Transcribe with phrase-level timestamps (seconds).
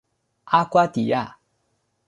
[0.45, 1.37] 阿瓜迪亚。